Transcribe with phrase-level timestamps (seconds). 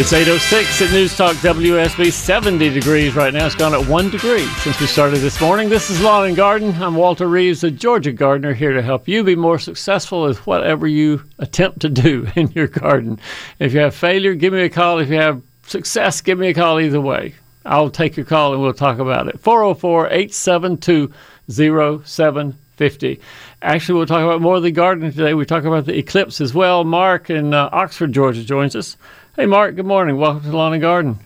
[0.00, 3.46] It's 8.06 at News Talk WSB, 70 degrees right now.
[3.46, 5.68] It's gone at one degree since we started this morning.
[5.68, 6.72] This is Lawn and Garden.
[6.80, 10.86] I'm Walter Reeves, a Georgia gardener, here to help you be more successful with whatever
[10.86, 13.18] you attempt to do in your garden.
[13.58, 15.00] If you have failure, give me a call.
[15.00, 17.34] If you have success, give me a call either way.
[17.66, 19.40] I'll take your call and we'll talk about it.
[19.40, 21.12] 404 872
[21.50, 23.20] 0750.
[23.62, 25.34] Actually, we'll talk about more of the garden today.
[25.34, 26.84] We talk about the eclipse as well.
[26.84, 28.96] Mark in uh, Oxford, Georgia joins us.
[29.38, 30.16] Hey, Mark, good morning.
[30.16, 31.16] Welcome to Lawn and Garden.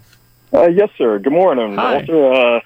[0.52, 1.18] Uh, yes, sir.
[1.18, 1.94] Good morning, Hi.
[1.94, 2.32] Walter.
[2.34, 2.60] Uh,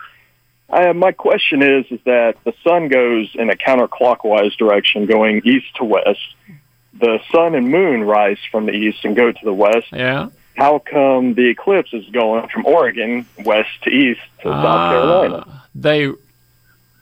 [0.69, 5.67] I, my question is, is that the sun goes in a counterclockwise direction, going east
[5.77, 6.19] to west.
[6.99, 9.87] The sun and moon rise from the east and go to the west.
[9.93, 10.31] Yeah.
[10.57, 15.63] How come the eclipse is going from Oregon west to east to South Ah, Carolina?
[15.77, 16.11] They,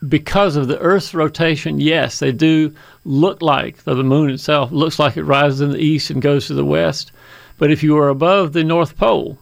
[0.06, 2.75] because of the Earth's rotation, yes, they do
[3.06, 6.48] look like, though the moon itself looks like it rises in the east and goes
[6.48, 7.11] to the west.
[7.58, 9.38] But if you were above the North Pole,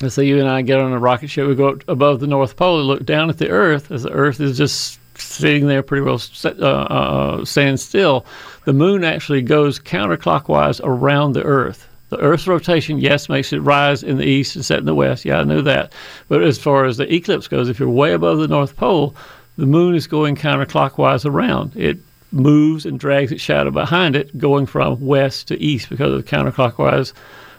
[0.00, 2.26] let's say you and I get on a rocket ship, we go up above the
[2.26, 5.82] North Pole and look down at the Earth, as the Earth is just sitting there
[5.82, 8.26] pretty well set, uh, uh, staying still,
[8.64, 11.88] the moon actually goes counterclockwise around the Earth.
[12.10, 15.24] The Earth's rotation, yes, makes it rise in the east and set in the west.
[15.24, 15.92] Yeah, I knew that.
[16.28, 19.14] But as far as the eclipse goes, if you're way above the North Pole,
[19.56, 21.74] the moon is going counterclockwise around.
[21.74, 21.98] It
[22.32, 26.30] moves and drags its shadow behind it, going from west to east because of the
[26.30, 27.12] counterclockwise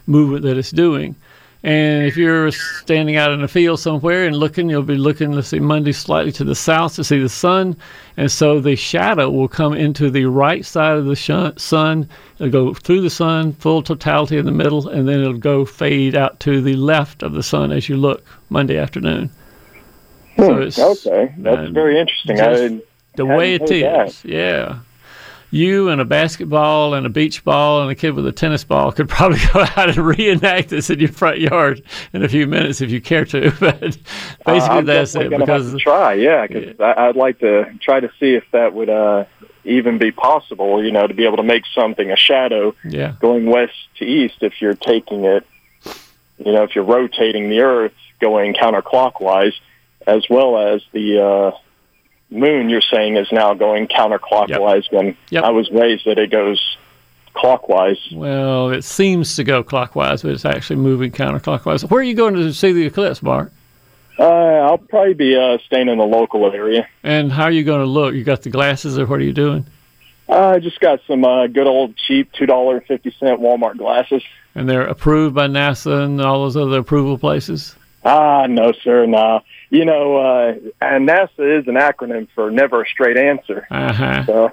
[0.08, 1.16] movement that it's doing.
[1.66, 5.48] And if you're standing out in a field somewhere and looking, you'll be looking, let's
[5.48, 7.78] see, Monday slightly to the south to see the sun.
[8.18, 12.10] And so the shadow will come into the right side of the shun- sun.
[12.38, 16.18] It'll go through the sun, full totality in the middle, and then it'll go fade
[16.18, 19.30] out to the left of the sun as you look Monday afternoon.
[20.36, 22.38] So it's, okay, that's uh, very interesting.
[22.38, 22.82] just- I,
[23.16, 24.14] the Hadn't way it is.
[24.14, 24.26] is.
[24.26, 24.80] Yeah.
[25.52, 28.92] You and a basketball and a beach ball and a kid with a tennis ball
[28.92, 32.82] could probably go out and reenact this in your front yard in a few minutes
[32.82, 33.52] if you care to.
[33.60, 33.80] But
[34.46, 35.30] basically, Uh, that's it.
[35.30, 39.26] Because try, yeah, because I'd like to try to see if that would uh,
[39.64, 40.84] even be possible.
[40.84, 44.38] You know, to be able to make something a shadow yeah, going west to east
[44.42, 45.46] if you're taking it.
[46.44, 49.54] You know, if you're rotating the Earth going counterclockwise,
[50.08, 51.52] as well as the uh,
[52.34, 52.70] moon.
[52.70, 55.44] You're saying is now going counterclockwise when Yep.
[55.44, 56.78] I was raised that it goes
[57.34, 57.98] clockwise.
[58.14, 61.90] well, it seems to go clockwise, but it's actually moving counterclockwise.
[61.90, 63.52] Where are you going to see the eclipse, Mark?
[64.20, 66.88] Uh, I'll probably be uh, staying in the local area.
[67.02, 68.14] And how are you going to look?
[68.14, 69.66] You got the glasses, or what are you doing?
[70.30, 74.24] I just got some uh, good old cheap two dollar fifty cent Walmart glasses.
[74.56, 77.76] And they're approved by NASA and all those other approval places.
[78.06, 79.42] Ah, no, sir, no.
[79.74, 83.66] You know, uh, and NASA is an acronym for never a straight answer.
[83.72, 84.26] Uh huh.
[84.28, 84.52] So,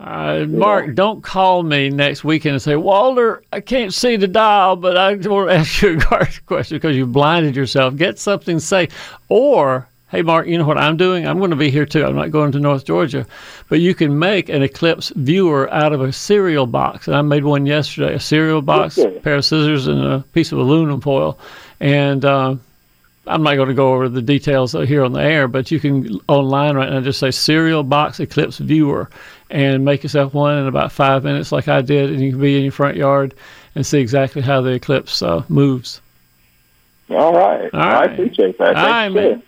[0.00, 4.76] Uh, Mark, don't call me next weekend and say, Walter, I can't see the dial,
[4.76, 7.96] but I want to ask you a guard question because you blinded yourself.
[7.96, 8.90] Get something safe.
[9.28, 11.26] Or, hey, Mark, you know what I'm doing?
[11.26, 12.04] I'm going to be here too.
[12.04, 13.26] I'm not going to North Georgia.
[13.68, 17.08] But you can make an Eclipse viewer out of a cereal box.
[17.08, 19.16] And I made one yesterday a cereal box, Okay.
[19.16, 21.36] a pair of scissors, and a piece of aluminum foil.
[21.80, 22.56] And, uh,
[23.28, 26.20] I'm not going to go over the details here on the air, but you can
[26.28, 29.10] online right now just say cereal box eclipse viewer
[29.50, 32.56] and make yourself one in about five minutes, like I did, and you can be
[32.56, 33.34] in your front yard
[33.74, 36.00] and see exactly how the eclipse uh, moves.
[37.10, 37.72] all right.
[37.72, 38.76] All I appreciate that.
[38.76, 39.42] All right, man.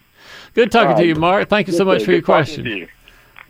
[0.54, 1.48] Good talking All to you, Mark.
[1.48, 2.66] Thank you so much for your Good question.
[2.66, 2.88] you.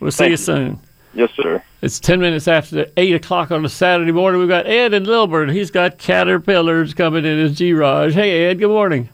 [0.01, 0.37] We'll see Thank you you.
[0.37, 0.81] soon.
[1.13, 1.63] Yes, sir.
[1.83, 4.39] It's 10 minutes after 8 o'clock on a Saturday morning.
[4.39, 5.49] We've got Ed and Lilburn.
[5.49, 8.15] He's got caterpillars coming in his G-Raj.
[8.15, 9.09] Hey, Ed, good morning.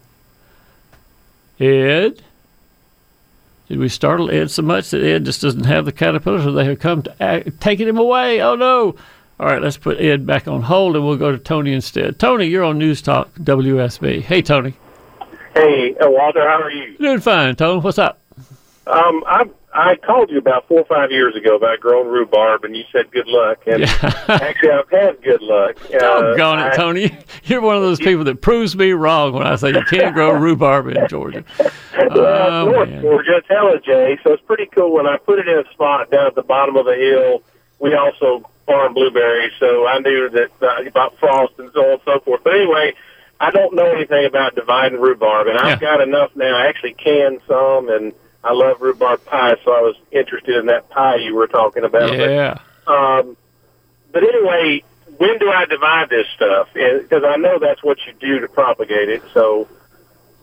[1.60, 2.22] Ed?
[3.68, 6.64] Did we startle Ed so much that Ed just doesn't have the caterpillars or they
[6.64, 8.40] have come to act, taking him away?
[8.40, 8.94] Oh, no.
[9.38, 12.18] All right, let's put Ed back on hold and we'll go to Tony instead.
[12.18, 14.22] Tony, you're on News Talk WSB.
[14.22, 14.74] Hey, Tony.
[15.52, 16.96] Hey, Walter, how are you?
[16.98, 17.80] Doing fine, Tony.
[17.80, 18.20] What's up?
[18.86, 19.44] Um, I
[19.76, 23.10] I called you about four or five years ago about growing rhubarb, and you said
[23.10, 23.58] good luck.
[23.66, 23.88] And Yeah.
[24.28, 25.76] actually, I've had good luck.
[25.92, 27.18] Uh, Doggone it, I- Tony.
[27.44, 30.32] You're one of those people that proves me wrong when I say you can't grow
[30.38, 31.44] rhubarb in Georgia.
[31.58, 31.68] Well,
[32.18, 33.02] Oh, North man.
[33.02, 34.92] Georgia, it's Jay, so it's pretty cool.
[34.92, 37.42] When I put it in a spot down at the bottom of the hill,
[37.78, 42.00] we also farm blueberries, so I knew that uh, about frost and so on and
[42.04, 42.40] so forth.
[42.42, 42.94] But anyway,
[43.38, 45.96] I don't know anything about dividing rhubarb, and I've Yeah.
[45.96, 46.56] got enough now.
[46.56, 48.12] I actually canned some, and
[48.46, 52.16] I love rhubarb pie, so I was interested in that pie you were talking about.
[52.16, 52.58] Yeah.
[52.84, 53.36] But, um,
[54.12, 54.82] but anyway,
[55.18, 56.68] when do I divide this stuff?
[56.72, 59.22] Because I know that's what you do to propagate it.
[59.34, 59.66] So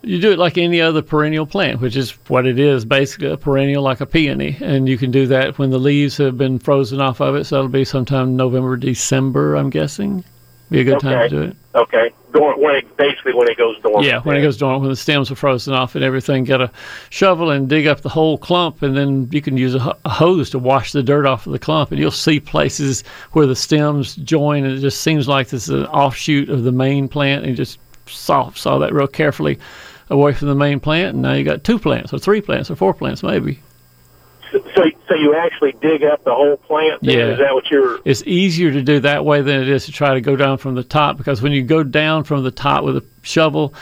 [0.01, 3.37] You do it like any other perennial plant, which is what it is, basically a
[3.37, 4.57] perennial like a peony.
[4.59, 7.45] And you can do that when the leaves have been frozen off of it.
[7.45, 10.25] So that'll be sometime November, December, I'm guessing.
[10.69, 11.55] Be a good time to do it.
[11.75, 14.05] okay, Dor- when it, basically when it goes dormant.
[14.05, 16.71] Yeah, when it goes dormant, when the stems are frozen off and everything, get a
[17.09, 20.49] shovel and dig up the whole clump, and then you can use a, a hose
[20.49, 23.03] to wash the dirt off of the clump, and you'll see places
[23.33, 26.71] where the stems join, and it just seems like this is an offshoot of the
[26.71, 29.57] main plant, and you just saw saw that real carefully
[30.09, 32.75] away from the main plant, and now you got two plants, or three plants, or
[32.75, 33.59] four plants, maybe.
[34.75, 37.01] So, so you actually dig up the whole plant?
[37.01, 37.17] then?
[37.17, 37.27] Yeah.
[37.29, 37.99] Is that what you're?
[38.05, 40.75] It's easier to do that way than it is to try to go down from
[40.75, 43.73] the top because when you go down from the top with a shovel,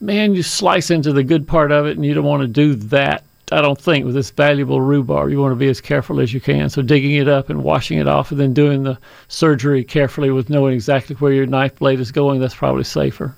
[0.00, 2.74] man, you slice into the good part of it, and you don't want to do
[2.74, 3.24] that.
[3.52, 6.40] I don't think with this valuable rhubarb, you want to be as careful as you
[6.40, 6.68] can.
[6.68, 10.50] So digging it up and washing it off, and then doing the surgery carefully with
[10.50, 13.36] knowing exactly where your knife blade is going, that's probably safer.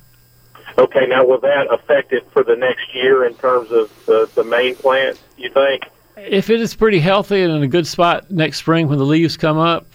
[0.78, 4.44] Okay, now will that affect it for the next year in terms of the, the
[4.44, 5.20] main plant?
[5.36, 5.82] You think?
[6.18, 9.36] If it is pretty healthy and in a good spot next spring when the leaves
[9.36, 9.86] come up,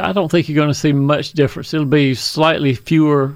[0.00, 1.72] I don't think you're going to see much difference.
[1.72, 3.34] It'll be slightly fewer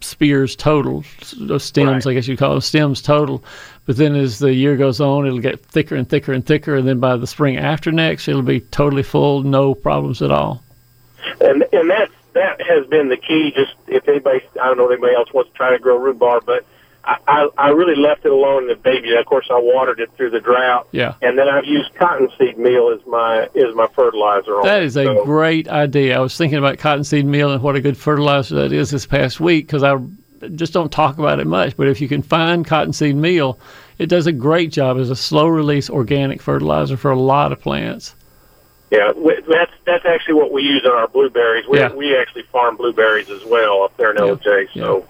[0.00, 1.04] spears total,
[1.50, 2.12] uh, stems, Right.
[2.12, 3.42] I guess you call them stems total.
[3.84, 6.76] But then as the year goes on, it'll get thicker and thicker and thicker.
[6.76, 10.62] And then by the spring after next, it'll be totally full, no problems at all.
[11.40, 13.52] And and that that has been the key.
[13.54, 16.44] Just if anybody, I don't know if anybody else wants to try to grow rhubarb,
[16.46, 16.64] but
[17.04, 19.14] I I, I really left it alone in the baby.
[19.14, 20.86] Of course, I watered it through the drought.
[20.92, 21.14] Yeah.
[21.22, 24.56] And then I've used cottonseed meal as my as my fertilizer.
[24.56, 26.16] on That is a So- great idea.
[26.16, 29.40] I was thinking about cottonseed meal and what a good fertilizer that is this past
[29.40, 29.96] week because I
[30.54, 31.76] just don't talk about it much.
[31.76, 33.58] But if you can find cottonseed meal,
[33.98, 37.60] it does a great job as a slow release organic fertilizer for a lot of
[37.60, 38.14] plants.
[38.90, 41.66] Yeah, we- that's that's actually what we use on our blueberries.
[41.66, 41.92] We Yeah.
[41.94, 44.68] we actually farm blueberries as well up there in Yeah, Ellijay.
[44.74, 45.04] So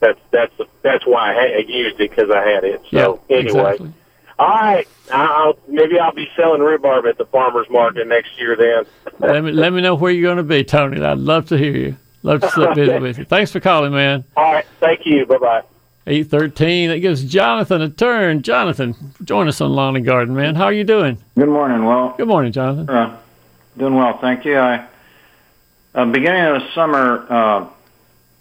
[0.00, 0.52] that's that's
[0.82, 2.82] that's why I, had, I used it because I had it.
[2.90, 3.92] So yeah, anyway, exactly.
[4.38, 4.88] all right.
[5.12, 8.56] I'll maybe I'll be selling rhubarb at the farmers market next year.
[8.56, 8.84] Then
[9.20, 11.02] let me let me know where you're going to be, Tony.
[11.02, 11.96] I'd love to hear you.
[12.22, 13.24] Love to sit visit with you.
[13.24, 14.24] Thanks for calling, man.
[14.36, 14.66] all right.
[14.80, 15.26] Thank you.
[15.26, 15.62] Bye bye.
[16.08, 16.90] Eight thirteen.
[16.90, 18.42] That gives Jonathan a turn.
[18.42, 18.94] Jonathan,
[19.24, 20.54] join us on Lawn and Garden, man.
[20.54, 21.18] How are you doing?
[21.36, 21.84] Good morning.
[21.84, 22.88] Well, Good morning, Jonathan.
[22.90, 23.18] uh,
[23.76, 24.56] doing well, thank you.
[24.56, 24.86] I,
[25.94, 27.68] uh, beginning of the summer, uh,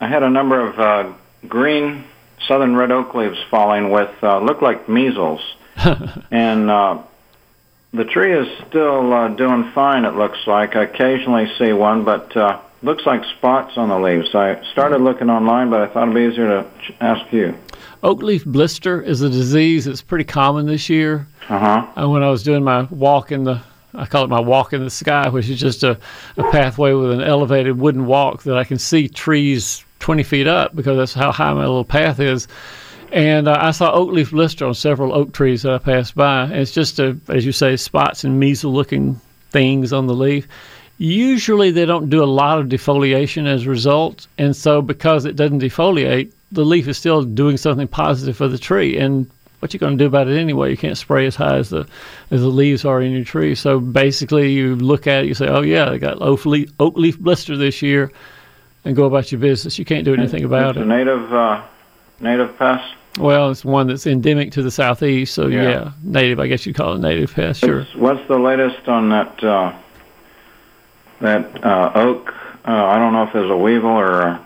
[0.02, 1.14] I had a number of uh,
[1.48, 2.04] green
[2.48, 5.42] southern red oak leaves falling with uh, looked like measles,
[6.32, 7.02] and uh,
[7.94, 10.06] the tree is still uh, doing fine.
[10.06, 14.36] It looks like I occasionally see one, but uh, looks like spots on the leaves.
[14.36, 17.56] I started looking online, but I thought it'd be easier to ch- ask you.
[18.04, 21.28] Oak leaf blister is a disease that's pretty common this year.
[21.50, 21.88] Uh huh.
[21.96, 23.62] And when I was doing my walk in the,
[23.94, 25.98] I call it my walk in the sky, which is just a,
[26.38, 30.76] a pathway with an elevated wooden walk that I can see trees 20 feet up
[30.76, 32.48] because that's how high my little path is.
[33.12, 36.44] And uh, I saw oak leaf blister on several oak trees that I passed by.
[36.44, 39.20] And it's just, a, as you say, spots and measle looking
[39.50, 40.48] things on the leaf.
[41.00, 44.28] Usually they don't do a lot of defoliation as a result.
[44.38, 48.60] And so because it doesn't defoliate, the leaf is still doing something positive for the
[48.60, 49.00] tree.
[49.00, 50.70] And what you're going to do about it anyway?
[50.70, 51.88] You can't spray as high as the
[52.30, 53.56] as the leaves are in your tree.
[53.56, 56.96] So basically, you look at it, you say, "Oh yeah, they got oak leaf, oak
[56.96, 58.12] leaf blister this year,"
[58.86, 59.78] and go about your business.
[59.78, 60.86] You can't do anything about it's a it.
[60.86, 61.62] native uh,
[62.20, 62.94] native pest.
[63.20, 65.92] Well, it's one that's endemic to the southeast, so yeah, Yeah.
[66.04, 66.40] native.
[66.40, 67.62] I guess you'd call it native pest.
[67.62, 67.80] Sure.
[67.80, 69.74] What's- What's the latest on that uh,
[71.22, 72.34] that uh, oak?
[72.68, 74.40] Uh, I don't know if there's a weevil or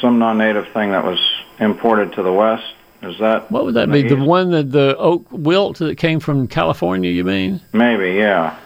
[0.00, 1.18] some non-native thing that was
[1.60, 2.64] imported to the west.
[3.02, 4.02] Is that What would that be?
[4.02, 7.10] The one that the oak wilt that came from California?
[7.10, 7.60] You mean?
[7.72, 8.12] maybe?
[8.16, 8.56] Yeah.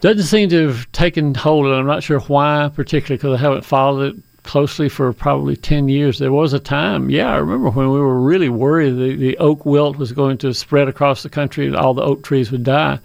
[0.00, 3.64] Doesn't seem to have taken hold, and I'm not sure why, particularly because I haven't
[3.64, 6.18] followed it closely for probably 10 years.
[6.18, 9.66] There was a time, yeah, I remember when we were really worried the, the oak
[9.66, 12.98] wilt was going to spread across the country and all the oak trees would die.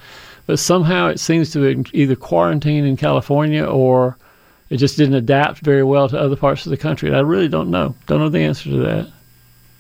[0.48, 4.16] But somehow it seems to be either quarantined in California or
[4.70, 7.10] it just didn't adapt very well to other parts of the country.
[7.10, 7.96] And I really don't know.
[8.08, 9.12] Don't know the answer to that.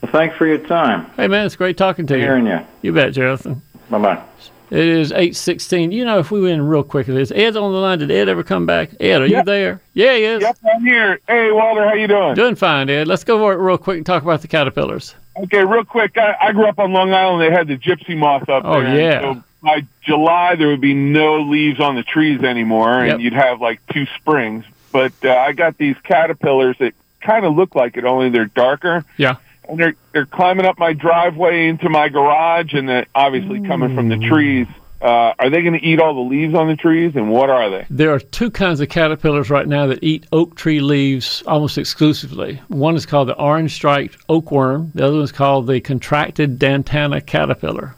[0.01, 1.05] Well, thanks for your time.
[1.15, 2.21] Hey, man, it's great talking to you.
[2.21, 2.59] Hearing you.
[2.81, 3.61] You bet, Jonathan.
[3.89, 4.23] Bye bye.
[4.71, 5.91] It is eight sixteen.
[5.91, 7.99] You know, if we went in real quick, is Ed on the line?
[7.99, 8.89] Did Ed ever come back?
[8.99, 9.79] Ed, are you there?
[9.93, 10.41] Yeah, he is.
[10.41, 11.19] Yep, I'm here.
[11.27, 12.33] Hey, Walter, how you doing?
[12.35, 13.07] Doing fine, Ed.
[13.07, 15.13] Let's go over it real quick and talk about the caterpillars.
[15.37, 16.17] Okay, real quick.
[16.17, 17.41] I, I grew up on Long Island.
[17.41, 18.99] They had the gypsy moth up Oh, there.
[18.99, 19.21] yeah.
[19.35, 23.19] So by July, there would be no leaves on the trees anymore, and Yep.
[23.19, 24.65] you'd have like two springs.
[24.91, 29.03] But uh, I got these caterpillars that kind of look like it, only they're darker.
[29.17, 29.35] Yeah.
[29.69, 34.09] And they're they're climbing up my driveway into my garage, and they're obviously coming from
[34.09, 34.67] the trees.
[35.01, 37.69] Uh, are they going to eat all the leaves on the trees, and what are
[37.69, 37.85] they?
[37.89, 42.61] There are two kinds of caterpillars right now that eat oak tree leaves almost exclusively.
[42.69, 44.91] One is called the orange striped oakworm.
[44.93, 47.93] The other one is called the contracted datana caterpillar.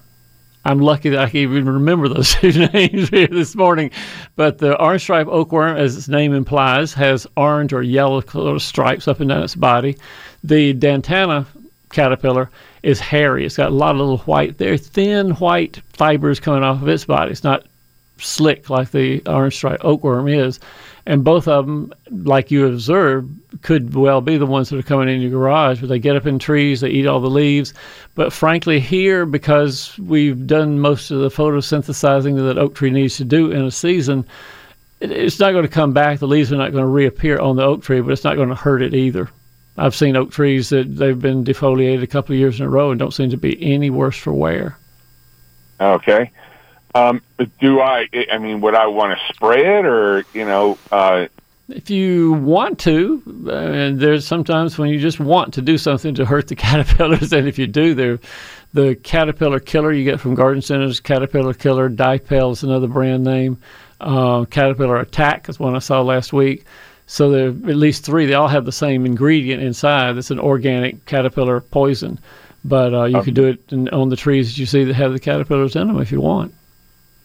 [0.66, 3.92] I'm lucky that I can even remember those two names here this morning.
[4.36, 8.20] But the orange striped oakworm, as its name implies, has orange or yellow
[8.58, 9.98] stripes up and down its body.
[10.44, 11.46] The datana
[11.92, 12.50] caterpillar
[12.84, 13.46] is hairy.
[13.46, 17.06] It's got a lot of little white, very thin white fibers coming off of its
[17.06, 17.32] body.
[17.32, 17.66] It's not
[18.20, 20.60] slick like the orange stripe oakworm is.
[21.06, 25.08] And both of them, like you observed, could well be the ones that are coming
[25.08, 25.80] in your garage.
[25.80, 27.74] But they get up in trees, they eat all the leaves.
[28.16, 33.24] But frankly, here, because we've done most of the photosynthesizing that oak tree needs to
[33.24, 34.26] do in a season,
[35.00, 36.20] it, it's not going to come back.
[36.20, 38.50] The leaves are not going to reappear on the oak tree, but it's not going
[38.50, 39.30] to hurt it either.
[39.78, 42.92] I've seen oak trees that they've been defoliated a couple of years in a row
[42.92, 44.78] and don't seem to be any worse for wear.
[45.80, 46.32] Okay.
[46.96, 47.22] Um,
[47.60, 48.08] do I?
[48.32, 50.78] I mean, would I want to spray it, or you know?
[50.92, 51.28] Uh,
[51.70, 56.26] If you want to, and there's sometimes when you just want to do something to
[56.26, 58.20] hurt the caterpillars, and if you do, they're
[58.74, 61.00] the caterpillar killer you get from garden centers.
[61.00, 63.60] Caterpillar killer, Dipel is another brand name.
[64.02, 66.66] Uh, caterpillar attack is one I saw last week.
[67.08, 68.26] So there are at least three.
[68.26, 70.18] They all have the same ingredient inside.
[70.18, 72.20] It's an organic caterpillar poison,
[72.66, 75.14] but uh, you could do it in, on the trees that you see that have
[75.14, 76.54] the caterpillars in them if you want.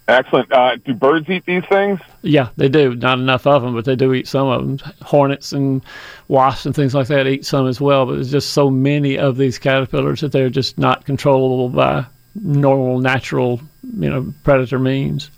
[0.09, 0.53] excellent.
[0.53, 2.01] Uh, do birds eat these things?
[2.23, 2.95] Yeah, they do.
[2.95, 4.95] Not enough of them, but they do eat some of them.
[5.03, 5.83] Hornets and
[6.29, 8.07] wasps and things like that eat some as well.
[8.07, 13.01] But there's just so many of these caterpillars that they're just not controllable by normal,
[13.01, 13.61] natural,
[13.99, 15.31] you know, predator means.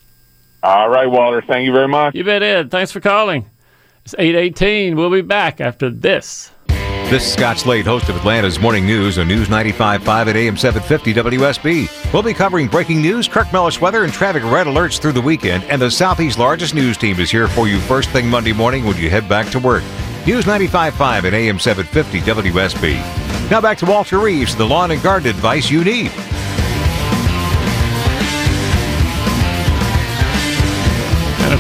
[0.63, 1.43] All right, Walter.
[1.43, 2.15] Thank you very much.
[2.15, 2.71] You bet, Ed.
[2.71, 3.47] Thanks for calling.
[4.05, 4.97] It's eight eighteen.
[4.97, 6.51] We'll be back after this.
[6.69, 11.15] This is Scott Slade, host of Atlanta's Morning News on News 95.5 at AM 750
[11.15, 12.13] WSB.
[12.13, 15.65] We'll be covering breaking news, Kirk Mellish weather, and traffic red alerts through the weekend.
[15.65, 18.99] And the Southeast's largest news team is here for you first thing Monday morning when
[18.99, 19.85] you head back to work.
[20.27, 22.21] News 95.5 at AM 750
[22.51, 23.51] WSB.
[23.51, 26.11] Now back to Walter Reeves, the lawn and garden advice you need.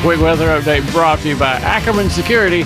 [0.04, 2.60] Quick weather update brought to you by Ackerman Security.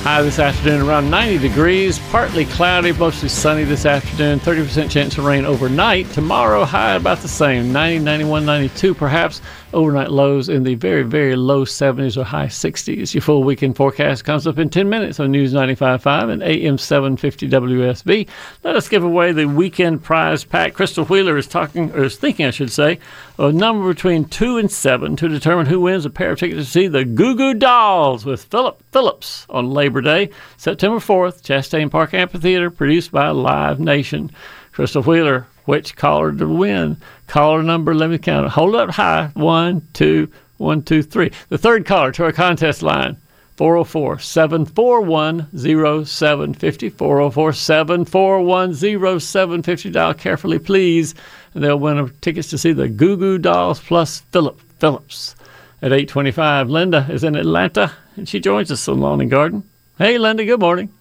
[0.00, 5.26] High this afternoon around 90 degrees, partly cloudy, mostly sunny this afternoon, 30% chance of
[5.26, 6.10] rain overnight.
[6.12, 9.42] Tomorrow, high about the same, 90, 91, 92 perhaps.
[9.74, 13.12] Overnight lows in the very, very low 70s or high 60s.
[13.12, 17.48] Your full weekend forecast comes up in 10 minutes on News 95.5 and AM 750
[17.48, 18.28] WSB.
[18.62, 20.74] Let us give away the weekend prize pack.
[20.74, 23.00] Crystal Wheeler is talking, or is thinking, I should say,
[23.36, 26.70] a number between 2 and 7 to determine who wins a pair of tickets to
[26.70, 32.14] see the Goo Goo Dolls with Philip Phillips on Labor Day, September 4th, Chastain Park
[32.14, 34.30] Amphitheater, produced by Live Nation.
[34.70, 36.96] Crystal Wheeler, which caller to win?
[37.26, 38.52] Caller number, let me count it.
[38.52, 39.30] Hold up high.
[39.34, 41.30] One, two, one, two, three.
[41.48, 43.16] The third caller to our contest line.
[43.56, 46.88] 404 741 0750.
[46.90, 48.74] 404 741
[49.20, 49.90] 0750.
[49.90, 51.14] Dial carefully, please.
[51.54, 55.36] And they'll win tickets to see the Goo Goo Dolls plus Philip Phillips
[55.80, 56.68] at 825.
[56.68, 59.62] Linda is in Atlanta, and she joins us on Lawn and Garden.
[59.98, 60.92] Hey, Linda, good morning.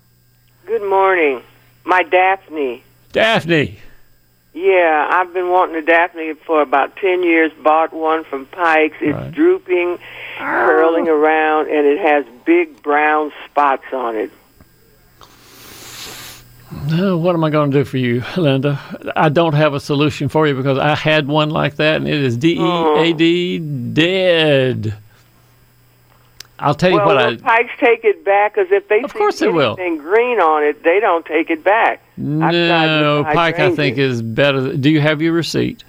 [0.67, 1.41] Good morning.
[1.85, 2.83] My Daphne.
[3.11, 3.79] Daphne.
[4.53, 7.51] Yeah, I've been wanting a Daphne for about 10 years.
[7.63, 8.95] Bought one from Pikes.
[9.01, 9.31] It's Right.
[9.31, 9.97] drooping,
[10.37, 14.29] curling around, and it has big brown spots on it.
[16.89, 18.79] What am I going to do for you, Linda?
[19.15, 22.21] I don't have a solution for you because I had one like that, and it
[22.21, 24.93] is D E A D dead.
[26.63, 27.35] I'll tell you well, what will I.
[27.37, 28.55] Pikes take it back?
[28.55, 29.75] Because if they Of see course they will.
[29.79, 32.01] anything green on it, they don't take it back.
[32.17, 34.75] No, Pike, I think is better.
[34.75, 35.83] Do you have your receipt?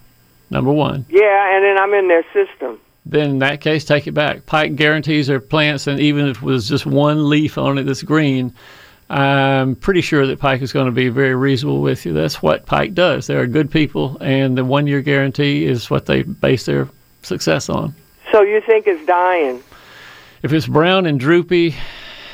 [0.50, 1.06] Number one.
[1.08, 2.78] Yeah, and then I'm in their system.
[3.06, 4.46] Then in that case, take it back.
[4.46, 8.02] Pike guarantees their plants, and even if it was just one leaf on it that's
[8.02, 8.52] green,
[9.10, 12.12] I'm pretty sure that Pike is going to be very reasonable with you.
[12.12, 13.26] That's what Pike does.
[13.26, 16.88] They're good people, and the one year guarantee is what they base their
[17.22, 17.94] success on.
[18.32, 19.62] So you think it's dying?
[20.44, 21.74] If it's brown and droopy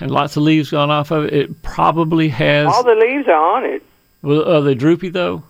[0.01, 2.67] and lots of leaves gone off of it, it probably has.
[2.67, 3.85] All the leaves are on it.
[4.23, 5.45] well, are they droopy though?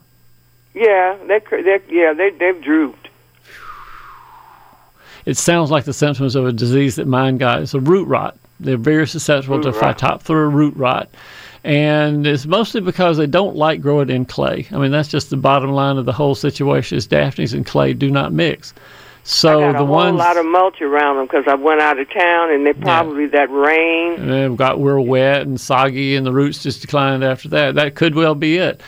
[0.75, 3.09] Yeah, they they yeah they they've drooped.
[5.25, 7.63] It sounds like the symptoms of a disease that mine got.
[7.63, 8.37] It's a root rot.
[8.61, 9.97] They're very susceptible to rot.
[9.99, 11.09] Phytophthora root rot.
[11.65, 14.67] And it's mostly because they don't like growing in clay.
[14.71, 17.95] I mean, that's just the bottom line of the whole situation is Daphnes and clay
[17.95, 18.75] do not mix.
[19.23, 21.81] So I got the a whole ones lot of mulch around them because I went
[21.81, 24.31] out of town and they probably that rain.
[24.31, 27.75] and got real wet and soggy, and the roots just declined after that.
[27.75, 28.83] That could well be it.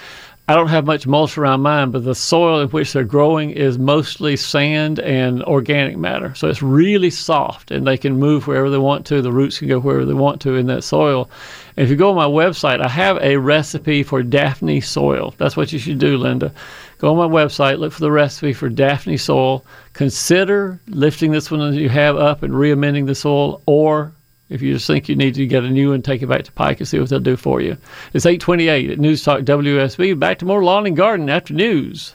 [0.49, 3.79] I don't have much mulch around mine, but the soil in which they're growing is
[3.79, 6.35] mostly sand and organic matter.
[6.35, 9.23] So it's really soft and they can move wherever they want to.
[9.23, 11.31] The roots can go wherever they want to in that soil.
[11.77, 15.33] And if you go on my website, I have a recipe for Daphne soil.
[15.39, 16.53] That's what you should do, Linda.
[17.03, 19.65] Go on my website, look for the recipe for Daphne soil.
[19.93, 24.13] Consider lifting this one that you have up and re-amending the soil or
[24.49, 26.53] if you just think you need to get a new one, take it back to
[26.53, 27.77] Pike and see what they'll do for you.
[28.13, 30.17] It's 828 at News Talk WSB.
[30.17, 32.15] Back to more Lawn and Garden after news.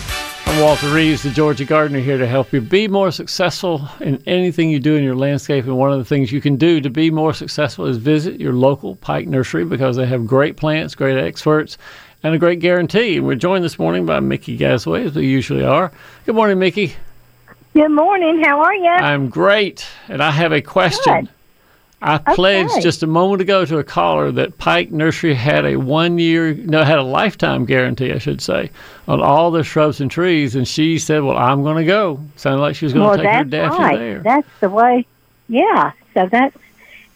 [0.45, 4.69] I'm Walter Reeves, the Georgia Gardener, here to help you be more successful in anything
[4.69, 5.65] you do in your landscape.
[5.65, 8.53] And one of the things you can do to be more successful is visit your
[8.53, 11.77] local Pike Nursery because they have great plants, great experts,
[12.23, 13.19] and a great guarantee.
[13.19, 15.91] We're joined this morning by Mickey Gazaway, as we usually are.
[16.25, 16.95] Good morning, Mickey.
[17.73, 18.43] Good morning.
[18.43, 18.89] How are you?
[18.89, 21.25] I'm great, and I have a question.
[21.25, 21.29] Good.
[22.01, 22.81] I pledged Okay.
[22.81, 26.83] just a moment ago to a caller that Pike Nursery had a one year, no,
[26.83, 28.71] had a lifetime guarantee, I should say,
[29.07, 30.55] on all the shrubs and trees.
[30.55, 32.19] And she said, Well, I'm going to go.
[32.37, 33.99] Sounded like she was going well, to take her Daphne right.
[33.99, 34.19] there.
[34.19, 35.05] That's the way.
[35.47, 35.91] Yeah.
[36.13, 36.55] So that's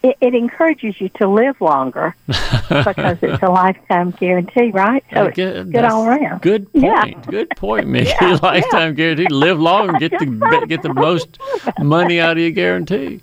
[0.06, 5.04] it, it encourages you to live longer because it's a lifetime guarantee, right?
[5.12, 6.42] So it's good all around.
[6.42, 6.84] Good point.
[6.84, 7.22] Yeah.
[7.28, 8.10] Good point, Mickey.
[8.20, 9.26] Yeah, lifetime guarantee.
[9.28, 11.38] Live long and get the get the most
[11.80, 13.20] money out of your guarantee.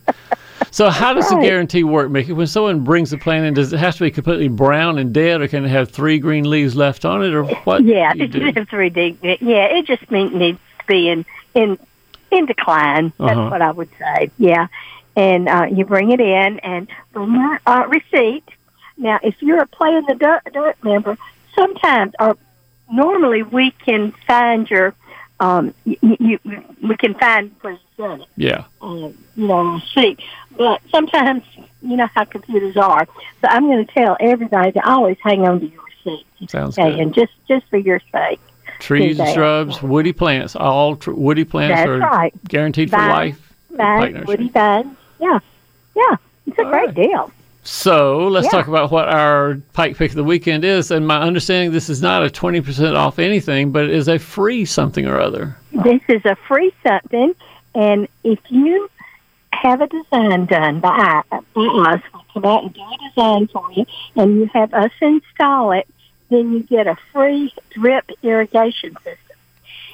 [0.74, 2.32] So how does the guarantee work, Mickey?
[2.34, 5.40] When someone brings the plant in, does it have to be completely brown and dead,
[5.40, 7.84] or can it have three green leaves left on it, or what?
[7.84, 8.48] Yeah, you it do?
[8.48, 8.90] is three.
[9.22, 11.78] Yeah, it just mean, needs to be in in
[12.32, 13.14] in decline.
[13.20, 13.50] That's Uh-huh.
[13.52, 14.32] what I would say.
[14.40, 14.66] Yeah,
[15.16, 18.44] and uh, you bring it in and bring your uh, receipt.
[18.98, 21.20] Now, if you're a play in the dirt, dirt member,
[21.54, 22.36] sometimes or
[22.92, 24.96] normally we can find your
[25.40, 26.40] um you, you
[26.82, 27.80] we can find where it
[28.38, 28.66] Yeah.
[28.82, 30.20] uh, you know, receipt.
[30.58, 31.44] But sometimes,
[31.82, 33.06] you know how computers are.
[33.42, 36.26] So I'm going to tell everybody to always hang on to your receipt.
[36.50, 37.00] Sounds Okay, good.
[37.00, 38.40] and just just for your sake.
[38.80, 42.34] Trees and shrubs, woody plants, all tr- woody plants That's are right.
[42.48, 43.54] guaranteed for life.
[43.72, 44.96] Vine, woody vine.
[45.20, 45.40] Yeah,
[45.96, 46.16] yeah.
[46.48, 46.96] It's a All great right.
[46.96, 47.32] deal.
[47.64, 48.52] So let's Yeah.
[48.52, 50.92] talk about what our Pike Pick of the Weekend is.
[50.92, 54.66] And my understanding, this is not a 20% off anything, but it is a free
[54.66, 55.56] something or other.
[55.72, 57.34] This is a free something,
[57.74, 58.90] and if you
[59.62, 63.72] have a design done by, by us, we'll come out and do a design for
[63.72, 63.86] you,
[64.16, 65.88] and you have us install it,
[66.30, 69.18] then you get a free drip irrigation system.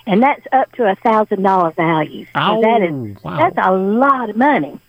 [0.08, 2.26] And that's up to a thousand dollar value.
[2.26, 3.38] So Oh, that is wow.
[3.38, 4.80] that's a lot of money.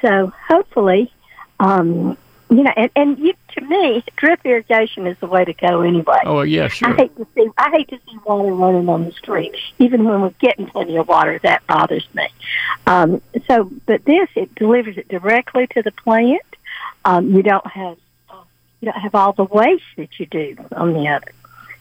[0.00, 1.12] So hopefully,
[1.58, 2.16] um,
[2.50, 6.20] you know, and, and you, to me, drip irrigation is the way to go anyway.
[6.24, 6.90] Oh, yeah, sure.
[6.90, 9.54] I hate to see I hate to see water running on the street.
[9.78, 12.28] Even when we're getting plenty of water, that bothers me.
[12.86, 16.42] Um, so, but this it delivers it directly to the plant.
[17.04, 17.96] Um, you don't have
[18.80, 21.32] you don't have all the waste that you do on the other.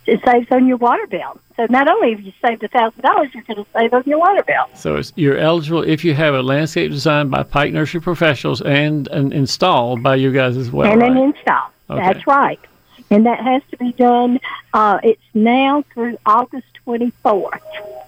[0.10, 1.39] It saves on your water bill.
[1.56, 4.19] So not only have you saved a thousand dollars, you're going to save on your
[4.19, 4.65] water bill.
[4.76, 9.08] So it's, you're eligible if you have a landscape designed by Pike Nursery professionals and,
[9.10, 10.89] and installed by you guys as well.
[10.89, 11.12] and right?
[11.12, 11.72] an install.
[11.89, 12.02] Okay.
[12.02, 12.60] That's right.
[13.10, 14.39] And that has to be done.
[14.74, 17.60] Uh, it's now through August 24th.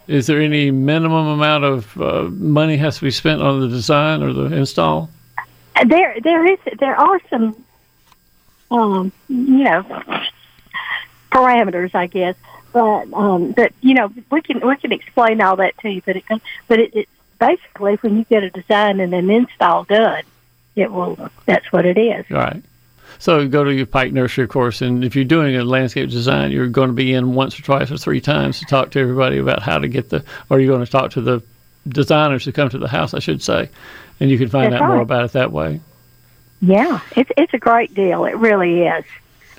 [0.07, 4.23] Is there any minimum amount of uh, money has to be spent on the design
[4.23, 5.09] or the install?
[5.85, 7.63] There, there is, there are some,
[8.69, 9.85] um, you know,
[11.31, 12.35] parameters, I guess.
[12.73, 16.01] But, um, but you know, we can we can explain all that to you.
[16.05, 16.23] But it,
[16.67, 20.23] but it, it's basically when you get a design and an install done,
[20.75, 21.29] it will.
[21.45, 22.29] That's what it is.
[22.29, 22.63] Right.
[23.19, 26.51] So go to your Pike Nursery, of course, and if you're doing a landscape design,
[26.51, 29.37] you're going to be in once or twice or three times to talk to everybody
[29.37, 31.43] about how to get the, or you're going to talk to the
[31.87, 33.69] designers who come to the house, I should say,
[34.19, 35.81] and you can find That's out more about it that way.
[36.61, 38.25] Yeah, it's it's a great deal.
[38.25, 39.03] It really is.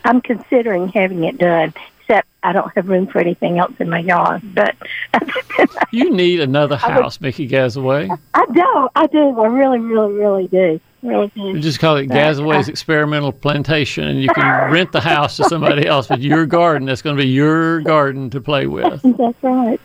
[0.04, 4.00] I'm considering having it done, except I don't have room for anything else in my
[4.00, 4.42] yard.
[4.54, 4.74] But
[5.92, 8.08] You need another house, Mickey Gazaway.
[8.34, 8.92] I don't.
[8.96, 11.60] I do, I really, really, really do, really You do.
[11.60, 15.86] just call it Gazaway's uh, Experimental Plantation, and you can rent the house to somebody
[15.86, 19.00] else, but your garden, that's going to be your garden to play with.
[19.16, 19.80] That's right.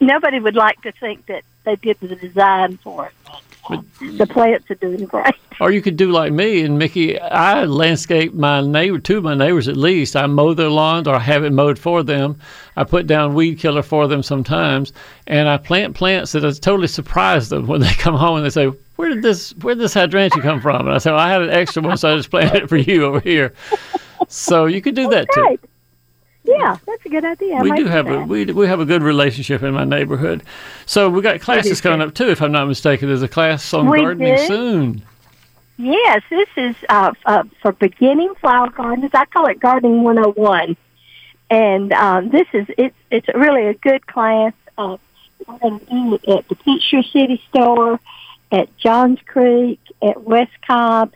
[0.00, 3.80] Nobody would like to think that they did the design for it.
[4.18, 5.34] the plants are doing great.
[5.60, 7.16] Or you could do like me and Mickey.
[7.16, 10.16] I landscape my neighbor, two of my neighbors at least.
[10.16, 12.40] I mow their lawns or I have it mowed for them.
[12.76, 14.92] I put down weed killer for them sometimes,
[15.28, 18.50] and I plant plants that has totally surprised them when they come home and they
[18.50, 21.30] say, "Where did this Where did this hydrangea come from?" And I say, well, "I
[21.30, 23.54] had an extra one, so I just planted it for you over here."
[24.26, 25.58] So you could do that too.
[26.44, 27.56] Yeah, that's a good idea.
[27.56, 28.14] I we do have that.
[28.14, 30.42] a we, we have a good relationship in my neighborhood.
[30.84, 33.08] So we got classes coming up too, if I'm not mistaken.
[33.08, 34.46] There's a class on We gardening do.
[34.46, 35.02] soon.
[35.76, 39.10] Yes, this is uh, uh, for beginning flower gardens.
[39.14, 40.76] I call it Gardening 101.
[41.50, 44.52] And um, this is, it's, it's really a good class.
[44.78, 44.96] Uh,
[45.46, 47.98] we're going to do it at the Peachtree City Store,
[48.52, 51.12] at Johns Creek, at West Cobb,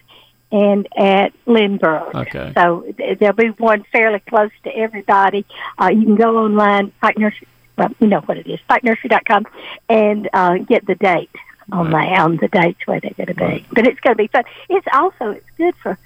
[0.51, 2.15] and at Lindbergh.
[2.15, 2.53] Okay.
[2.55, 2.87] So
[3.19, 5.45] there'll be one fairly close to everybody.
[5.81, 9.47] Uh, you can go online, Pike Nursery, well, you know what it is, pikenursery.com,
[9.89, 11.31] and uh, get the date
[11.71, 12.09] on Right.
[12.09, 13.67] that, on the dates where they're going to be.
[13.73, 14.45] But it's going to be fun.
[14.71, 15.99] It's also, it's good for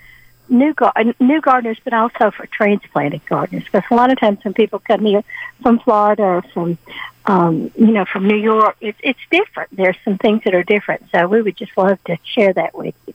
[0.49, 3.65] new gar- new gardeners, but also for transplanted gardeners.
[3.65, 5.23] Because a lot of times when people come here
[5.63, 6.79] from Florida or from,
[7.27, 9.71] um, you know, from New York, it's it's different.
[9.75, 11.05] There's some things that are different.
[11.13, 13.15] So we would just love to share that with you.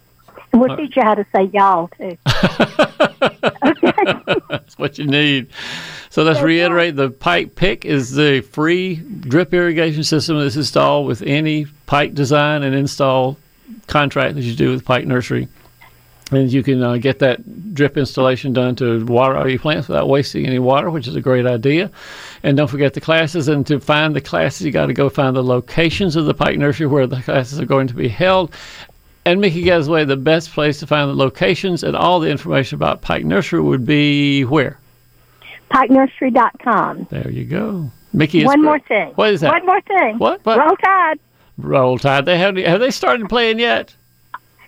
[0.57, 2.17] And we'll teach you how to say y'all too.
[4.49, 5.49] That's what you need.
[6.09, 11.21] So let's reiterate: the Pike Pick is the free drip irrigation system that's installed with
[11.21, 13.37] any Pike design and install
[13.85, 15.47] contract that you do with Pike Nursery.
[16.31, 20.09] And you can uh, get that drip installation done to water all your plants without
[20.09, 21.91] wasting any water, which is a great idea.
[22.41, 23.47] And don't forget the classes.
[23.47, 26.57] And to find the classes, you got to go find the locations of the Pike
[26.57, 28.51] Nursery where the classes are going to be held.
[29.27, 33.01] And Mickey Gazaway, the best place to find the locations and all the information about
[33.01, 34.79] Pike Nursery would be where?
[35.69, 37.07] PikeNursery.com.
[37.09, 37.91] There you go.
[38.13, 38.65] Mickey, One great.
[38.65, 39.11] more thing.
[39.15, 39.51] What is that?
[39.51, 40.17] One more thing.
[40.17, 40.45] What?
[40.45, 40.57] What?
[40.59, 41.19] Roll Tide.
[41.57, 42.23] Roll Tide.
[42.23, 43.93] They have, have they started playing yet?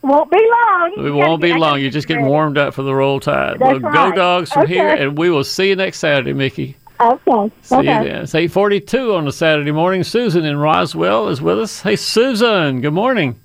[0.01, 1.05] Won't be long.
[1.07, 1.79] It won't be long.
[1.79, 3.59] You're just getting warmed up for the Roll Tide.
[3.59, 6.75] That's well, go dogs from here, and we will see you next Saturday, Mickey.
[6.99, 7.51] Okay.
[7.61, 7.97] See okay.
[7.97, 8.23] you then.
[8.23, 10.03] It's 842 on a Saturday morning.
[10.03, 11.79] Susan in Roswell is with us.
[11.81, 13.39] Hey, Susan, good morning.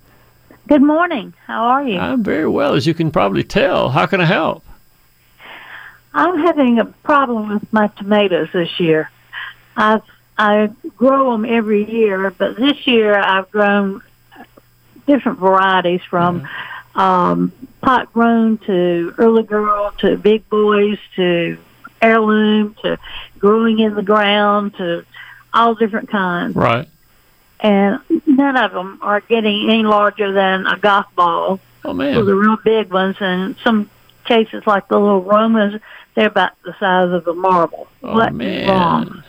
[0.67, 1.35] Good morning.
[1.47, 1.99] How are you?
[1.99, 3.91] I'm very well, as you can probably tell.
[3.91, 4.65] How can I help?
[6.15, 9.11] I'm having a problem with my tomatoes this year.
[9.77, 10.03] I've
[10.39, 14.03] I grow them every year, but this year I've grown
[15.07, 16.49] different varieties from
[16.95, 21.59] um, pot grown to early girl to big boys to
[22.01, 22.99] heirloom to
[23.39, 25.05] growing in the ground to
[25.53, 26.57] all different kinds.
[26.57, 26.89] Right.
[27.65, 31.59] And none of them are getting any larger than a golf ball.
[31.85, 32.15] Oh, man!
[32.15, 32.25] man.
[32.27, 33.89] the real big ones, and some
[34.27, 35.81] cases like the little Romas,
[36.15, 37.89] they're about the size of a marble.
[38.03, 38.69] Oh, What man.
[38.69, 39.23] wrong?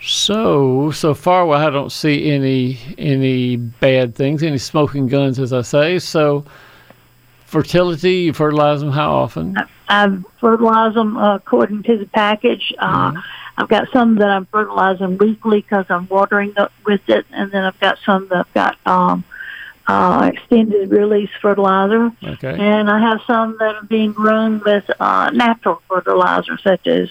[0.00, 5.52] So so far, well, I don't see any any bad things, any smoking guns, as
[5.52, 5.98] I say.
[5.98, 6.44] So
[7.48, 9.56] fertility, you fertilize them how often?
[9.88, 12.72] I fertilize them uh, according to the package.
[12.78, 13.20] Uh, Mm-hmm.
[13.60, 17.64] I've got some that I'm fertilizing weekly because I'm watering it with it, and then
[17.64, 19.24] I've got some that I've got um,
[19.88, 22.56] uh, extended release fertilizer, Okay.
[22.56, 27.10] and I have some that are being grown with uh, natural fertilizer, such as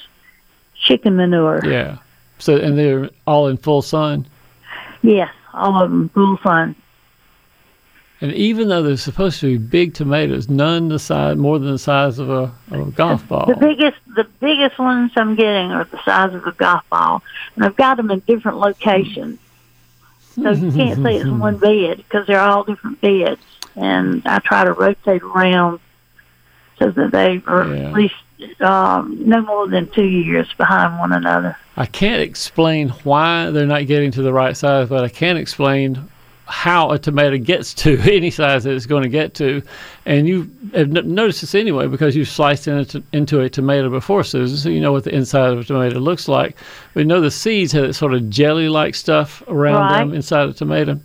[0.75, 1.59] chicken manure.
[1.65, 1.97] Yeah.
[2.39, 4.25] So and they're all in full sun.
[5.01, 6.75] Yes, all of them full sun.
[8.19, 11.77] And even though they're supposed to be big tomatoes, none the size more than the
[11.79, 13.45] size of a, of a golf ball.
[13.45, 17.21] The biggest, the biggest ones I'm getting are the size of a golf ball,
[17.55, 19.39] and I've got them in different locations.
[20.33, 23.41] So you can't say it's one bed because they're all different beds,
[23.75, 25.79] and I try to rotate around
[26.79, 27.87] so that they are Yeah.
[27.89, 31.55] at least um, no more than two years behind one another.
[31.75, 36.07] I can't explain why they're not getting to the right size, but I can explain
[36.47, 39.61] how a tomato gets to any size that it's going to get to.
[40.05, 44.23] And you have n- noticed this anyway because you've sliced into, into a tomato before,
[44.23, 46.55] Susan, so you know what the inside of a tomato looks like.
[46.93, 50.53] We know the seeds have that sort of jelly like stuff around them inside a
[50.53, 50.99] tomato.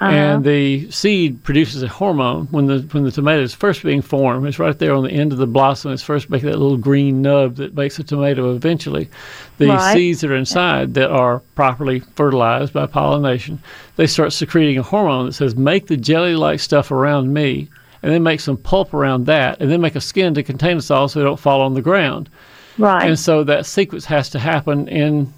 [0.00, 0.10] Uh-huh.
[0.12, 4.46] And the seed produces a hormone when the when the tomato is first being formed.
[4.46, 5.92] It's right there on the end of the blossom.
[5.92, 9.08] It's first making that little green nub that makes a tomato eventually.
[9.58, 9.94] The Right.
[9.94, 13.58] seeds that are inside that are properly fertilized by pollination,
[13.96, 17.68] they start secreting a hormone that says make the jelly-like stuff around me,
[18.02, 20.90] and then make some pulp around that, and then make a skin to contain us
[20.90, 22.28] all so they don't fall on the ground.
[22.76, 23.08] Right.
[23.08, 25.32] And so that sequence has to happen in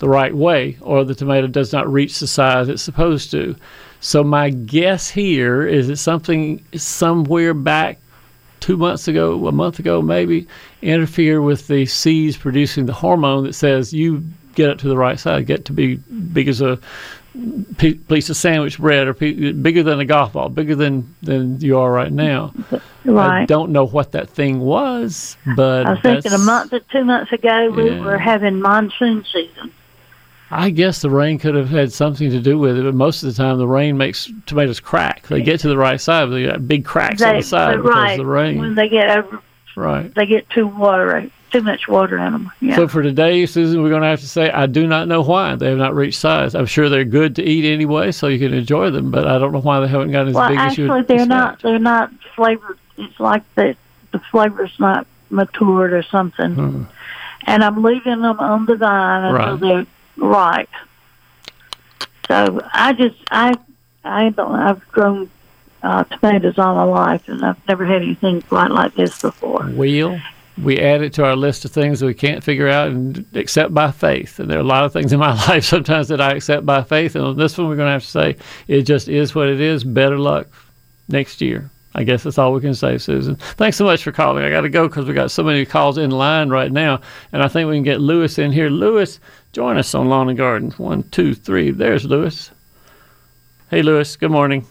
[0.00, 3.54] the right way, or the tomato does not reach the size it's supposed to.
[4.00, 7.98] So my guess here is that something somewhere back
[8.60, 10.46] two months ago, a month ago maybe,
[10.82, 15.18] interfered with the seeds producing the hormone that says you get it to the right
[15.18, 16.78] size, get to be big as a
[17.78, 21.78] piece of sandwich bread or pe- bigger than a golf ball, bigger than than you
[21.78, 22.52] are right now.
[22.72, 23.48] I Right.
[23.48, 27.32] don't know what that thing was, but I was thinking a month or two months
[27.32, 28.00] ago we Yeah.
[28.04, 29.70] were having monsoon season.
[30.50, 33.28] I guess the rain could have had something to do with it, but most of
[33.28, 35.26] the time the rain makes tomatoes crack.
[35.28, 37.94] They get to the right side, but they got big cracks on the side because
[37.94, 38.58] right, of the rain.
[38.58, 39.40] When they get over,
[39.76, 40.12] right.
[40.14, 42.50] they get too water, too much water in them.
[42.60, 42.74] Yeah.
[42.74, 45.54] So for today, Susan, we're going to have to say I do not know why
[45.54, 46.56] they have not reached size.
[46.56, 49.52] I'm sure they're good to eat anyway, so you can enjoy them, but I don't
[49.52, 51.62] know why they haven't gotten as well, big as you Well, actually, they're not.
[51.62, 52.78] They're not flavored.
[52.98, 53.76] It's like the
[54.10, 56.54] the flavor's not matured or something.
[56.54, 56.82] Hmm.
[57.46, 59.60] And I'm leaving them on the vine until Right.
[59.60, 59.86] they're
[60.20, 60.68] right.
[62.28, 63.56] So I just I
[64.04, 65.30] I don't I've grown
[65.82, 69.64] uh, tomatoes all my life, and I've never had anything quite like this before.
[69.64, 70.20] Wheel.
[70.62, 73.90] We add it to our list of things we can't figure out and accept by
[73.90, 74.38] faith.
[74.38, 76.82] And there are a lot of things in my life sometimes that I accept by
[76.82, 77.14] faith.
[77.14, 78.36] And on this one, we're going to have to say
[78.68, 79.84] it just is what it is.
[79.84, 80.48] Better luck
[81.08, 81.70] next year.
[81.94, 83.36] I guess that's all we can say, Susan.
[83.36, 84.44] Thanks so much for calling.
[84.44, 87.00] I got to go because we got so many calls in line right now.
[87.32, 88.68] And I think we can get Lewis in here.
[88.68, 89.18] Lewis,
[89.52, 90.70] join us on Lawn and Garden.
[90.72, 91.70] One, two, three.
[91.70, 92.50] There's Lewis.
[93.70, 94.16] Hey, Lewis.
[94.16, 94.66] Good morning.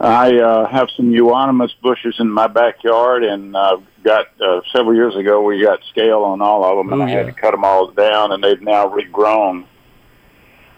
[0.00, 5.16] I uh, have some euonymus bushes in my backyard, and uh, got uh, several years
[5.16, 7.64] ago we got scale on all of them, and Oh, I had to cut them
[7.64, 9.64] all down, and they've now regrown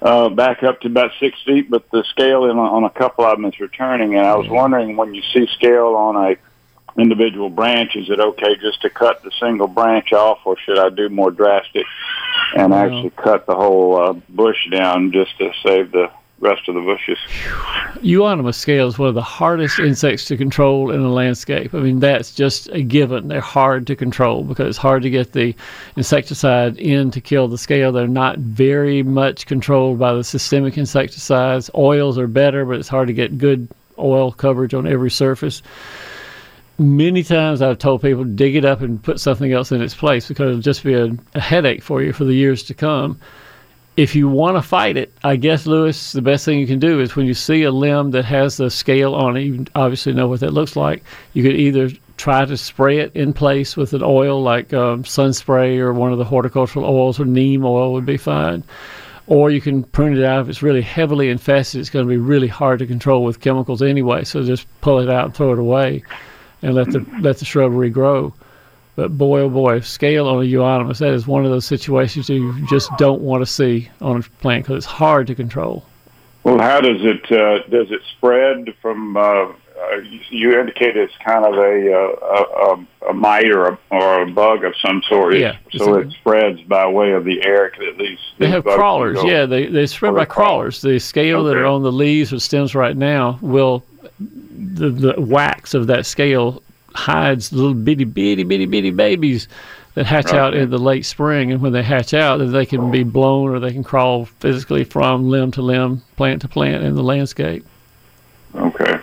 [0.01, 1.71] uh, back up to about six feet.
[1.71, 4.97] But the scale in, on a couple of them is returning, and I was wondering
[4.97, 6.37] when you see scale on a
[6.99, 10.89] individual branch, is it okay just to cut the single branch off, or should I
[10.89, 11.87] do more drastic
[12.57, 16.11] and Well- actually cut the whole uh, bush down just to save the
[16.41, 17.19] rest of the bushes?
[18.03, 21.75] Euonymus scale is one of the hardest insects to control in a landscape.
[21.75, 23.29] I mean, that's just a given.
[23.29, 25.55] They're hard to control because it's hard to get the
[25.97, 27.93] insecticide in to kill the scale.
[27.93, 31.71] They're not very much controlled by the systemic insecticides.
[31.75, 35.63] Oils are better, but it's hard to get good oil coverage on every surface.
[36.81, 40.29] Many times I've told people dig it up and put something else in its place
[40.29, 43.21] because it'll just be a, a headache for you for the years to come
[43.97, 47.01] if you want to fight it, I guess, Lewis, the best thing you can do
[47.01, 50.27] is when you see a limb that has the scale on it, you obviously know
[50.27, 51.05] what that looks like.
[51.35, 55.35] You could either try to spray it in place with an oil like um, sun
[55.35, 58.65] spray or one of the horticultural oils or neem oil would be fine.
[59.27, 60.43] Or you can prune it out.
[60.43, 63.83] If it's really heavily infested, it's going to be really hard to control with chemicals
[63.83, 64.25] anyway.
[64.25, 66.03] So just pull it out and throw it away
[66.63, 68.33] and let the, let the shrubbery grow.
[68.97, 72.67] But boy, oh boy, scale on a euonymus, that is one of those situations you
[72.69, 75.85] just don't want to see on a plant because it's hard to control.
[76.45, 79.17] Well, how does it uh, does it spread from?
[79.17, 79.97] Uh, uh,
[80.29, 82.75] you- indicated it's kind of a uh, a,
[83.07, 85.37] a, a mite or a, or a bug of some sort.
[85.39, 87.67] Yeah, So it spreads by way of the air.
[87.73, 89.47] At least They have crawlers, yeah.
[89.47, 90.81] They they spread by crawlers.
[90.81, 90.83] crawlers.
[90.83, 93.83] The scale that are on the leaves or stems right now will
[94.21, 96.63] the the wax of that scale
[96.95, 99.49] hides little bitty bitty bitty bitty babies
[99.95, 103.03] that hatch out in the late spring, and when they hatch out, they can be
[103.03, 107.03] blown or they can crawl physically from limb to limb, plant to plant in the
[107.03, 107.67] landscape.
[108.55, 109.00] Okay.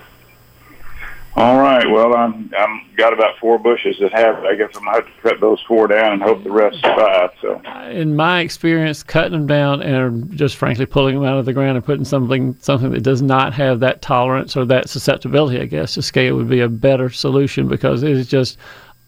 [1.38, 1.88] All right.
[1.88, 4.43] Well, I'm I'm got about four bushes that have.
[4.43, 7.30] I guess I'm gonna have to cut those four down and hope the rest survive.
[7.39, 7.62] So.
[7.91, 11.78] in my experience, cutting them down and just frankly pulling them out of the ground
[11.78, 15.93] and putting something something that does not have that tolerance or that susceptibility, I guess,
[15.93, 18.58] to scale would be a better solution because it is just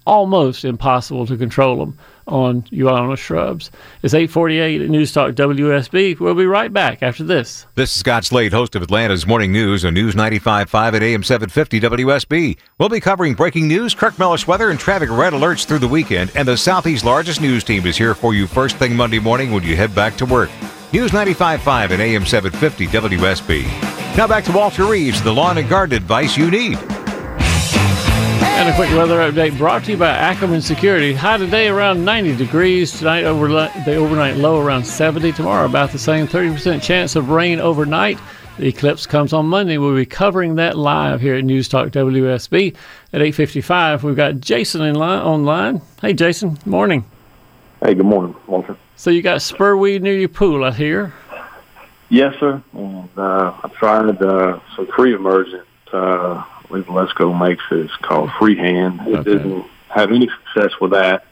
[0.05, 1.97] almost impossible to control them
[2.29, 3.71] on euonymus shrubs.
[4.03, 6.19] It's 848 at News Talk WSB.
[6.19, 7.65] We'll be right back after this.
[7.75, 11.79] This is Scott Slade, host of Atlanta's Morning News on News 95.5 at AM 750
[11.81, 12.57] WSB.
[12.77, 16.31] We'll be covering breaking news, Kirk Mellish weather, and traffic red alerts through the weekend.
[16.35, 19.63] And the Southeast's largest news team is here for you first thing Monday morning when
[19.63, 20.49] you head back to work.
[20.93, 24.17] News 95.5 at AM 750 WSB.
[24.17, 26.79] Now back to Walter Reeves, the lawn and garden advice you need.
[28.41, 31.13] And a quick weather update brought to you by Ackerman Security.
[31.13, 32.97] High today around 90 degrees.
[32.97, 35.31] Tonight, over the overnight low around 70.
[35.33, 36.27] Tomorrow, about the same.
[36.27, 38.19] 30% chance of rain overnight.
[38.57, 39.77] The eclipse comes on Monday.
[39.77, 42.75] We'll be covering that live here at News Talk WSB
[43.13, 44.03] at 8:55.
[44.03, 45.81] We've got Jason in line online.
[46.01, 46.57] Hey, Jason.
[46.65, 47.05] Morning.
[47.81, 48.75] Hey, good morning, Walter.
[48.97, 51.13] So you got spurweed near your pool, I hear.
[52.09, 52.61] Yes, sir.
[52.73, 56.38] And uh, I tried uh, some pre-emergent Uh,
[57.07, 57.63] Lesco makes.
[57.71, 59.01] It's called Freehand.
[59.07, 59.31] It Okay.
[59.33, 61.25] didn't have any success with that,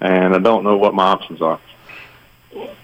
[0.00, 1.58] and I don't know what my options are.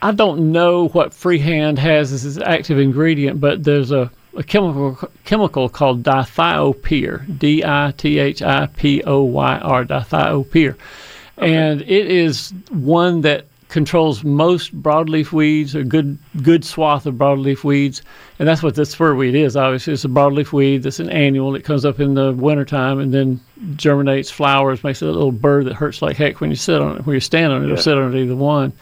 [0.02, 4.98] I don't know what Freehand has as its active ingredient, but there's a, a chemical
[5.24, 10.74] chemical called dithiopyr, D I T H I P O Y R, dithiopyr,
[11.36, 17.64] and it is one that controls most broadleaf weeds, a good good swath of broadleaf
[17.64, 18.02] weeds,
[18.38, 19.56] and that's what this spurweed is.
[19.56, 21.54] Obviously, it's a broadleaf weed that's an annual.
[21.54, 23.40] It comes up in the wintertime and then
[23.76, 27.06] germinates, flowers, makes a little bird that hurts like heck when you sit on it.
[27.06, 27.72] When you stand on it, Yeah.
[27.72, 28.72] it'll sit on either one.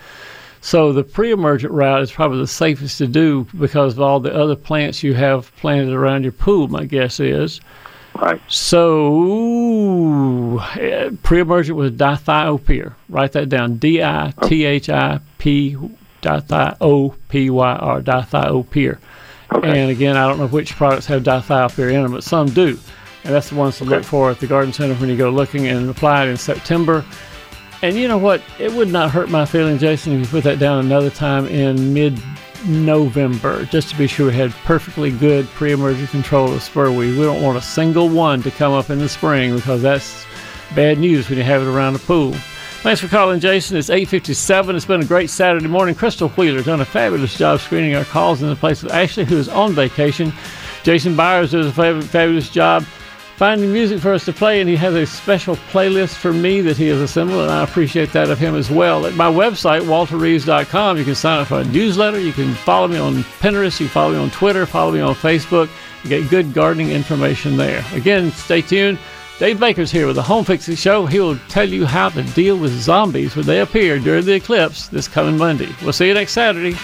[0.60, 4.56] So the pre-emergent route is probably the safest to do because of all the other
[4.56, 6.66] plants you have planted around your pool.
[6.66, 7.60] My guess is.
[8.20, 8.40] Right.
[8.48, 12.94] So uh, pre-emergent was dithiopyr.
[13.08, 13.76] Write that down.
[13.76, 15.76] D I T H I P
[16.22, 17.14] dithiopyr.
[18.04, 18.98] Dithiopyr.
[19.50, 22.78] And again, I don't know which products have dithiopyr in them, but some do.
[23.24, 25.68] And that's the ones to look for at the garden center when you go looking
[25.68, 27.04] and apply it in September.
[27.82, 28.42] And you know what?
[28.58, 31.94] It would not hurt my feelings, Jason, if you put that down another time in
[31.94, 32.20] mid
[32.66, 37.16] November, just to be sure we had perfectly good pre emergent control of spurweed.
[37.16, 40.24] We don't want a single one to come up in the spring because that's
[40.74, 42.32] bad news when you have it around the pool.
[42.82, 43.76] Thanks for calling, Jason.
[43.76, 44.74] It's 8.57.
[44.76, 45.94] It's been a great Saturday morning.
[45.94, 49.36] Crystal Wheeler done a fabulous job screening our calls in the place of Ashley, who
[49.36, 50.32] is on vacation.
[50.84, 52.84] Jason Byers does a fabulous job
[53.38, 56.76] finding music for us to play, and he has a special playlist for me that
[56.76, 59.06] he has assembled, and I appreciate that of him as well.
[59.06, 62.18] At my website, walterreeves.com, you can sign up for a newsletter.
[62.18, 63.78] You can follow me on Pinterest.
[63.78, 64.66] You can follow me on Twitter.
[64.66, 65.70] Follow me on Facebook.
[66.02, 67.84] Get good gardening information there.
[67.94, 68.98] Again, stay tuned.
[69.38, 71.06] Dave Baker's here with the Home Fixing Show.
[71.06, 74.88] He will tell you how to deal with zombies when they appear during the eclipse
[74.88, 75.68] this coming Monday.
[75.80, 76.76] We'll see you next Saturday.